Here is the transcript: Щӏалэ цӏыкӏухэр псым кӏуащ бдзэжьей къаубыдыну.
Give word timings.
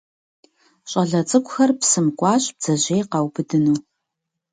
Щӏалэ 0.89 1.21
цӏыкӏухэр 1.29 1.71
псым 1.79 2.07
кӏуащ 2.19 2.43
бдзэжьей 2.55 3.03
къаубыдыну. 3.11 3.77